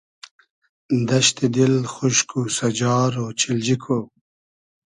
[1.07, 3.97] دئشتی دیل خوشک و سئجار اۉچیلجی کو